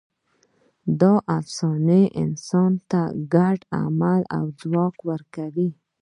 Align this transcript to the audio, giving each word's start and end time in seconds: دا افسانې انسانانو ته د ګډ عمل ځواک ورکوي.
دا 1.01 1.13
افسانې 1.39 2.03
انسانانو 2.23 2.83
ته 2.91 3.01
د 3.09 3.13
ګډ 3.33 3.59
عمل 3.81 4.21
ځواک 4.59 4.95
ورکوي. 5.09 5.69